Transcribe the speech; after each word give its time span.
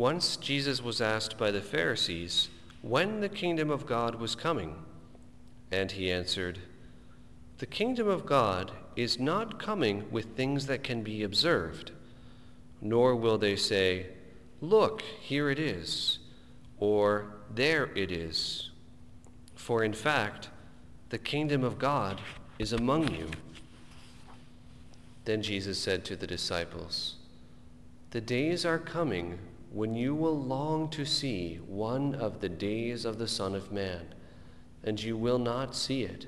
Once 0.00 0.38
Jesus 0.38 0.82
was 0.82 1.02
asked 1.02 1.36
by 1.36 1.50
the 1.50 1.60
Pharisees 1.60 2.48
when 2.80 3.20
the 3.20 3.28
kingdom 3.28 3.68
of 3.68 3.84
God 3.84 4.14
was 4.14 4.34
coming, 4.34 4.74
and 5.70 5.92
he 5.92 6.10
answered, 6.10 6.58
The 7.58 7.66
kingdom 7.66 8.08
of 8.08 8.24
God 8.24 8.72
is 8.96 9.20
not 9.20 9.58
coming 9.58 10.10
with 10.10 10.34
things 10.34 10.64
that 10.68 10.82
can 10.82 11.02
be 11.02 11.22
observed, 11.22 11.90
nor 12.80 13.14
will 13.14 13.36
they 13.36 13.56
say, 13.56 14.06
Look, 14.62 15.02
here 15.02 15.50
it 15.50 15.58
is, 15.58 16.18
or 16.78 17.34
There 17.54 17.90
it 17.94 18.10
is. 18.10 18.70
For 19.54 19.84
in 19.84 19.92
fact, 19.92 20.48
the 21.10 21.18
kingdom 21.18 21.62
of 21.62 21.78
God 21.78 22.22
is 22.58 22.72
among 22.72 23.14
you. 23.14 23.28
Then 25.26 25.42
Jesus 25.42 25.78
said 25.78 26.06
to 26.06 26.16
the 26.16 26.26
disciples, 26.26 27.16
The 28.12 28.22
days 28.22 28.64
are 28.64 28.78
coming 28.78 29.38
when 29.70 29.94
you 29.94 30.14
will 30.14 30.38
long 30.38 30.88
to 30.90 31.04
see 31.04 31.60
one 31.66 32.14
of 32.14 32.40
the 32.40 32.48
days 32.48 33.04
of 33.04 33.18
the 33.18 33.28
Son 33.28 33.54
of 33.54 33.72
Man, 33.72 34.14
and 34.82 35.02
you 35.02 35.16
will 35.16 35.38
not 35.38 35.74
see 35.74 36.02
it. 36.02 36.26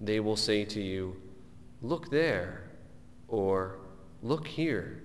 They 0.00 0.20
will 0.20 0.36
say 0.36 0.64
to 0.66 0.80
you, 0.80 1.16
Look 1.80 2.10
there, 2.10 2.70
or 3.28 3.78
Look 4.24 4.46
here. 4.46 5.02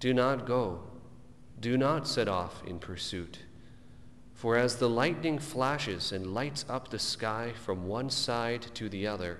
Do 0.00 0.12
not 0.12 0.44
go, 0.44 0.80
do 1.60 1.78
not 1.78 2.08
set 2.08 2.26
off 2.26 2.60
in 2.66 2.80
pursuit. 2.80 3.38
For 4.34 4.56
as 4.56 4.76
the 4.76 4.88
lightning 4.88 5.38
flashes 5.38 6.10
and 6.10 6.34
lights 6.34 6.64
up 6.68 6.90
the 6.90 6.98
sky 6.98 7.52
from 7.54 7.86
one 7.86 8.10
side 8.10 8.62
to 8.74 8.88
the 8.88 9.06
other, 9.06 9.38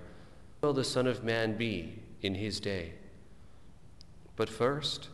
will 0.61 0.73
the 0.73 0.85
Son 0.85 1.09
of 1.09 1.25
Man 1.25 1.57
be 1.57 2.05
in 2.21 2.37
his 2.37 2.61
day. 2.61 2.93
But 4.37 4.49
first, 4.49 5.09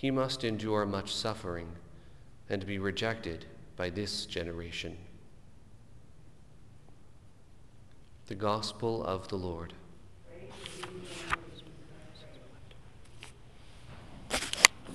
he 0.00 0.10
must 0.10 0.44
endure 0.44 0.86
much 0.86 1.14
suffering 1.14 1.68
and 2.48 2.64
be 2.64 2.78
rejected 2.78 3.44
by 3.76 3.90
this 3.90 4.24
generation. 4.24 4.96
The 8.26 8.34
Gospel 8.34 9.04
of 9.04 9.28
the 9.28 9.36
Lord. 9.36 9.74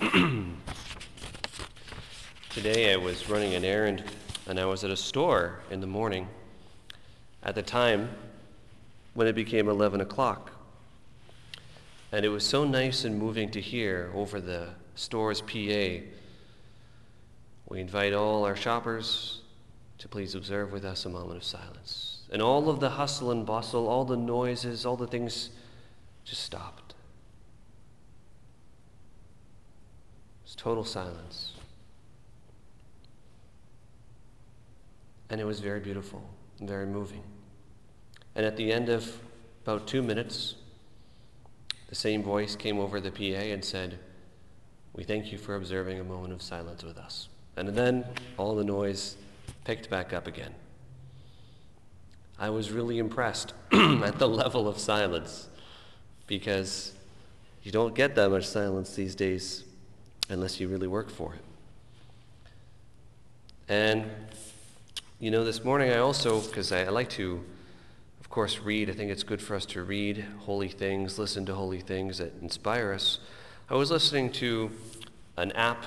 Today 2.50 2.92
I 2.92 2.96
was 2.96 3.30
running 3.30 3.54
an 3.54 3.64
errand 3.64 4.02
and 4.48 4.58
I 4.58 4.64
was 4.64 4.82
at 4.82 4.90
a 4.90 4.96
store 4.96 5.60
in 5.70 5.80
the 5.80 5.86
morning 5.86 6.26
at 7.44 7.54
the 7.54 7.62
time 7.62 8.10
when 9.14 9.28
it 9.28 9.36
became 9.36 9.68
11 9.68 10.00
o'clock. 10.00 10.50
And 12.10 12.24
it 12.24 12.28
was 12.30 12.44
so 12.44 12.64
nice 12.64 13.04
and 13.04 13.16
moving 13.16 13.52
to 13.52 13.60
hear 13.60 14.10
over 14.12 14.40
the 14.40 14.70
store's 14.96 15.40
PA. 15.40 16.02
We 17.68 17.80
invite 17.80 18.12
all 18.12 18.44
our 18.44 18.56
shoppers 18.56 19.42
to 19.98 20.08
please 20.08 20.34
observe 20.34 20.72
with 20.72 20.84
us 20.84 21.06
a 21.06 21.08
moment 21.08 21.36
of 21.36 21.44
silence. 21.44 22.22
And 22.32 22.42
all 22.42 22.68
of 22.68 22.80
the 22.80 22.90
hustle 22.90 23.30
and 23.30 23.46
bustle, 23.46 23.86
all 23.86 24.04
the 24.04 24.16
noises, 24.16 24.84
all 24.84 24.96
the 24.96 25.06
things 25.06 25.50
just 26.24 26.42
stopped. 26.42 26.94
It's 30.44 30.56
total 30.56 30.84
silence. 30.84 31.52
And 35.30 35.40
it 35.40 35.44
was 35.44 35.60
very 35.60 35.80
beautiful 35.80 36.28
very 36.60 36.86
moving. 36.86 37.22
And 38.34 38.46
at 38.46 38.56
the 38.56 38.72
end 38.72 38.88
of 38.88 39.18
about 39.64 39.86
two 39.86 40.02
minutes, 40.02 40.56
the 41.88 41.94
same 41.94 42.22
voice 42.22 42.56
came 42.56 42.78
over 42.78 43.00
the 43.00 43.10
PA 43.10 43.22
and 43.22 43.64
said, 43.64 43.98
We 44.96 45.04
thank 45.04 45.30
you 45.30 45.36
for 45.36 45.54
observing 45.54 46.00
a 46.00 46.04
moment 46.04 46.32
of 46.32 46.40
silence 46.40 46.82
with 46.82 46.96
us. 46.96 47.28
And 47.56 47.68
then 47.68 48.04
all 48.38 48.56
the 48.56 48.64
noise 48.64 49.16
picked 49.64 49.90
back 49.90 50.14
up 50.14 50.26
again. 50.26 50.54
I 52.38 52.50
was 52.50 52.70
really 52.72 52.98
impressed 52.98 53.52
at 53.72 54.18
the 54.18 54.28
level 54.28 54.68
of 54.68 54.78
silence 54.78 55.48
because 56.26 56.92
you 57.62 57.72
don't 57.72 57.94
get 57.94 58.14
that 58.14 58.30
much 58.30 58.46
silence 58.46 58.94
these 58.94 59.14
days 59.14 59.64
unless 60.28 60.60
you 60.60 60.68
really 60.68 60.88
work 60.88 61.10
for 61.10 61.34
it. 61.34 61.40
And 63.68 64.04
you 65.18 65.30
know, 65.30 65.44
this 65.44 65.64
morning 65.64 65.90
I 65.90 65.98
also, 65.98 66.40
because 66.40 66.72
I, 66.72 66.84
I, 66.84 66.88
like 66.90 67.08
to, 67.10 67.42
of 68.20 68.28
course, 68.28 68.60
read, 68.60 68.90
I 68.90 68.92
think 68.92 69.10
it's 69.10 69.22
good 69.22 69.40
for 69.40 69.56
us 69.56 69.64
to 69.66 69.82
read 69.82 70.26
holy 70.40 70.68
things, 70.68 71.18
listen 71.18 71.46
to 71.46 71.54
holy 71.54 71.80
things 71.80 72.18
that 72.18 72.34
inspire 72.42 72.92
us. 72.92 73.18
I 73.68 73.74
was 73.74 73.90
listening 73.90 74.30
to 74.34 74.70
an 75.36 75.50
app 75.52 75.86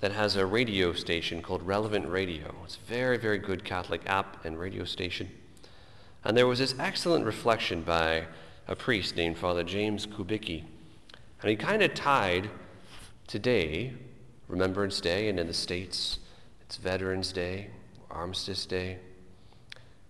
that 0.00 0.12
has 0.12 0.36
a 0.36 0.44
radio 0.44 0.92
station 0.92 1.40
called 1.40 1.62
Relevant 1.62 2.06
Radio. 2.06 2.54
It's 2.64 2.76
a 2.76 2.86
very, 2.86 3.16
very 3.16 3.38
good 3.38 3.64
Catholic 3.64 4.02
app 4.04 4.44
and 4.44 4.58
radio 4.58 4.84
station. 4.84 5.30
And 6.22 6.36
there 6.36 6.46
was 6.46 6.58
this 6.58 6.74
excellent 6.78 7.24
reflection 7.24 7.80
by 7.80 8.26
a 8.68 8.76
priest 8.76 9.16
named 9.16 9.38
Father 9.38 9.64
James 9.64 10.06
Kubicki. 10.06 10.64
And 11.40 11.48
he 11.48 11.56
kind 11.56 11.82
of 11.82 11.94
tied 11.94 12.50
today, 13.26 13.94
Remembrance 14.46 15.00
Day, 15.00 15.30
and 15.30 15.40
in 15.40 15.46
the 15.46 15.54
States, 15.54 16.18
it's 16.60 16.76
Veterans 16.76 17.32
Day, 17.32 17.70
Armistice 18.10 18.66
Day, 18.66 18.98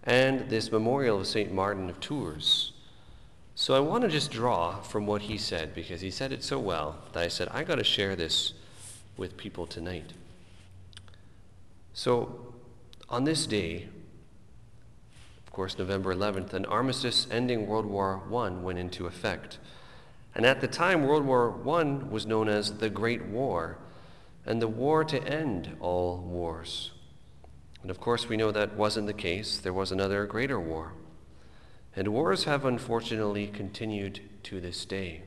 and 0.03 0.51
this 0.51 0.73
memorial 0.73 1.21
of 1.21 1.29
St. 1.29 1.53
Martin 1.53 1.89
of 1.89 2.01
Tours. 2.01 2.73
So 3.65 3.73
I 3.73 3.81
want 3.81 4.03
to 4.03 4.11
just 4.11 4.31
draw 4.31 4.79
from 4.83 5.07
what 5.07 5.23
he 5.23 5.39
said 5.39 5.75
because 5.75 6.03
he 6.03 6.11
said 6.11 6.33
it 6.33 6.45
so 6.45 6.59
well 6.59 6.99
that 7.15 7.23
I 7.23 7.29
said, 7.29 7.49
I 7.51 7.65
got 7.65 7.77
to 7.77 7.83
share 7.83 8.15
this 8.15 8.53
with 9.17 9.39
people 9.39 9.67
tonight. 9.67 10.13
So 11.95 12.53
on 13.09 13.25
this 13.25 13.47
day, 13.47 13.89
of 15.47 15.51
course, 15.51 15.79
November 15.79 16.15
11th, 16.15 16.53
an 16.53 16.67
armistice 16.67 17.27
ending 17.31 17.67
World 17.67 17.87
War 17.87 18.21
I 18.31 18.51
went 18.51 18.79
into 18.79 19.07
effect. 19.07 19.57
And 20.35 20.45
at 20.45 20.61
the 20.61 20.69
time, 20.69 21.07
World 21.07 21.25
War 21.25 21.55
I 21.67 21.85
was 21.85 22.27
known 22.27 22.51
as 22.51 22.71
the 22.71 22.91
Great 22.91 23.25
War, 23.25 23.79
and 24.45 24.61
the 24.61 24.69
war 24.69 25.05
to 25.05 25.27
end 25.27 25.75
all 25.81 26.19
wars. 26.19 26.91
And 27.81 27.91
of 27.91 27.99
course, 27.99 28.29
we 28.29 28.37
know 28.37 28.53
that 28.53 28.77
wasn't 28.77 29.07
the 29.07 29.15
case. 29.15 29.57
There 29.57 29.73
was 29.73 29.91
another 29.91 30.27
greater 30.27 30.61
war. 30.61 30.93
And 31.97 32.09
wars 32.09 32.45
have 32.45 32.65
unfortunately 32.65 33.47
continued 33.47 34.21
to 34.45 34.61
this 34.61 34.85
day. 34.85 35.23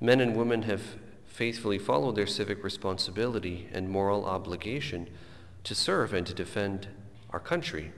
Men 0.00 0.20
and 0.20 0.36
women 0.36 0.62
have 0.62 0.82
faithfully 1.26 1.78
followed 1.78 2.16
their 2.16 2.26
civic 2.26 2.64
responsibility 2.64 3.68
and 3.72 3.88
moral 3.88 4.24
obligation 4.24 5.08
to 5.64 5.74
serve 5.74 6.12
and 6.12 6.26
to 6.26 6.34
defend 6.34 6.88
our 7.30 7.40
country. 7.40 7.92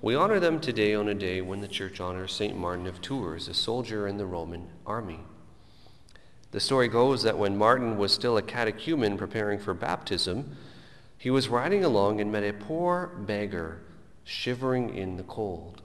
We 0.00 0.14
honor 0.14 0.38
them 0.38 0.60
today 0.60 0.94
on 0.94 1.08
a 1.08 1.14
day 1.14 1.40
when 1.40 1.60
the 1.60 1.68
Church 1.68 2.00
honors 2.00 2.32
St. 2.32 2.56
Martin 2.56 2.86
of 2.86 3.00
Tours, 3.00 3.48
a 3.48 3.54
soldier 3.54 4.06
in 4.06 4.16
the 4.16 4.26
Roman 4.26 4.68
army. 4.86 5.20
The 6.50 6.60
story 6.60 6.88
goes 6.88 7.22
that 7.24 7.36
when 7.36 7.58
Martin 7.58 7.98
was 7.98 8.12
still 8.12 8.36
a 8.36 8.42
catechumen 8.42 9.18
preparing 9.18 9.58
for 9.58 9.74
baptism, 9.74 10.56
he 11.18 11.30
was 11.30 11.48
riding 11.48 11.84
along 11.84 12.20
and 12.20 12.32
met 12.32 12.44
a 12.44 12.52
poor 12.52 13.08
beggar 13.08 13.80
shivering 14.28 14.94
in 14.94 15.16
the 15.16 15.22
cold. 15.22 15.80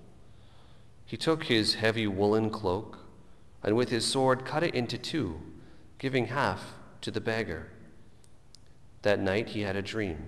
He 1.06 1.16
took 1.16 1.46
his 1.46 1.76
heavy 1.76 2.08
woolen 2.08 2.50
cloak 2.50 3.00
and 3.64 3.78
with 3.78 3.90
his 3.90 4.06
sword 4.06 4.44
cut 4.44 4.64
it 4.64 4.76
into 4.76 4.98
two, 4.98 5.40
giving 5.98 6.26
half 6.26 6.74
to 7.02 7.10
the 7.10 7.22
beggar. 7.22 7.70
That 9.04 9.22
night 9.22 9.50
he 9.50 9.62
had 9.62 9.78
a 9.78 9.82
dream 9.82 10.26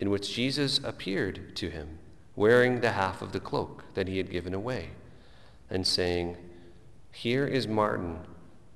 in 0.00 0.10
which 0.10 0.34
Jesus 0.34 0.78
appeared 0.82 1.54
to 1.56 1.70
him, 1.70 1.98
wearing 2.34 2.80
the 2.80 2.92
half 2.92 3.22
of 3.22 3.30
the 3.30 3.40
cloak 3.40 3.84
that 3.94 4.08
he 4.08 4.16
had 4.16 4.30
given 4.30 4.54
away, 4.54 4.90
and 5.68 5.86
saying, 5.86 6.36
Here 7.12 7.46
is 7.46 7.68
Martin, 7.68 8.20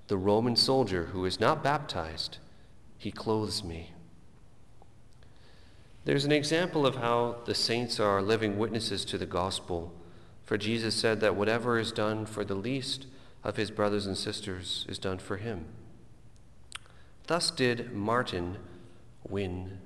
the 0.06 0.18
Roman 0.18 0.54
soldier 0.54 1.06
who 1.06 1.24
is 1.24 1.40
not 1.40 1.64
baptized. 1.64 2.38
He 2.98 3.10
clothes 3.10 3.64
me. 3.64 3.94
There's 6.04 6.26
an 6.26 6.32
example 6.32 6.84
of 6.84 6.96
how 6.96 7.36
the 7.46 7.54
saints 7.54 7.98
are 7.98 8.20
living 8.20 8.58
witnesses 8.58 9.04
to 9.06 9.16
the 9.16 9.26
gospel. 9.26 9.92
For 10.44 10.58
Jesus 10.58 10.94
said 10.94 11.20
that 11.20 11.36
whatever 11.36 11.78
is 11.78 11.92
done 11.92 12.26
for 12.26 12.44
the 12.44 12.54
least 12.54 13.06
of 13.42 13.56
his 13.56 13.70
brothers 13.70 14.06
and 14.06 14.16
sisters 14.16 14.84
is 14.86 14.98
done 14.98 15.18
for 15.18 15.38
him. 15.38 15.64
Thus 17.26 17.50
did 17.50 17.94
Martin 17.94 18.58
win 19.26 19.78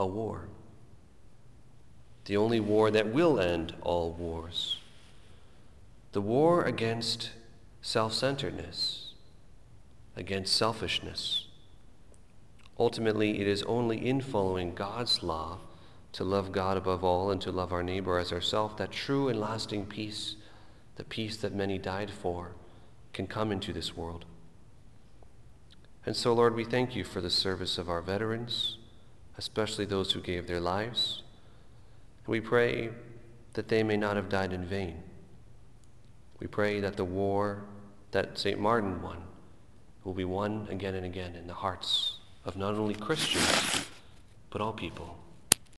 a 0.00 0.06
war. 0.06 0.48
The 2.24 2.38
only 2.38 2.60
war 2.60 2.90
that 2.90 3.12
will 3.12 3.38
end 3.38 3.74
all 3.82 4.12
wars. 4.12 4.78
The 6.12 6.22
war 6.22 6.64
against 6.64 7.30
self 7.82 8.14
centeredness, 8.14 9.12
against 10.16 10.56
selfishness 10.56 11.47
Ultimately, 12.78 13.40
it 13.40 13.48
is 13.48 13.64
only 13.64 14.06
in 14.06 14.20
following 14.20 14.74
God's 14.74 15.22
law 15.22 15.58
to 16.12 16.24
love 16.24 16.52
God 16.52 16.76
above 16.76 17.02
all 17.02 17.30
and 17.30 17.40
to 17.42 17.50
love 17.50 17.72
our 17.72 17.82
neighbor 17.82 18.18
as 18.18 18.32
ourselves 18.32 18.76
that 18.78 18.92
true 18.92 19.28
and 19.28 19.40
lasting 19.40 19.86
peace, 19.86 20.36
the 20.96 21.04
peace 21.04 21.36
that 21.38 21.54
many 21.54 21.76
died 21.76 22.10
for, 22.10 22.52
can 23.12 23.26
come 23.26 23.50
into 23.50 23.72
this 23.72 23.96
world. 23.96 24.24
And 26.06 26.16
so, 26.16 26.32
Lord, 26.32 26.54
we 26.54 26.64
thank 26.64 26.94
you 26.94 27.04
for 27.04 27.20
the 27.20 27.30
service 27.30 27.78
of 27.78 27.90
our 27.90 28.00
veterans, 28.00 28.78
especially 29.36 29.84
those 29.84 30.12
who 30.12 30.20
gave 30.20 30.46
their 30.46 30.60
lives. 30.60 31.22
We 32.26 32.40
pray 32.40 32.90
that 33.54 33.68
they 33.68 33.82
may 33.82 33.96
not 33.96 34.16
have 34.16 34.28
died 34.28 34.52
in 34.52 34.64
vain. 34.64 35.02
We 36.38 36.46
pray 36.46 36.80
that 36.80 36.96
the 36.96 37.04
war 37.04 37.64
that 38.12 38.38
St. 38.38 38.58
Martin 38.58 39.02
won 39.02 39.24
will 40.04 40.14
be 40.14 40.24
won 40.24 40.68
again 40.70 40.94
and 40.94 41.04
again 41.04 41.34
in 41.34 41.48
the 41.48 41.54
hearts 41.54 42.17
of 42.48 42.56
not 42.56 42.74
only 42.74 42.94
Christians, 42.94 43.86
but 44.48 44.62
all 44.62 44.72
people. 44.72 45.16